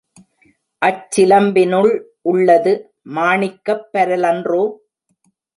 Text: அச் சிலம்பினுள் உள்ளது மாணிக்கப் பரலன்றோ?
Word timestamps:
அச் 0.81 1.03
சிலம்பினுள் 1.09 1.91
உள்ளது 2.23 2.73
மாணிக்கப் 3.17 3.87
பரலன்றோ? 3.93 4.63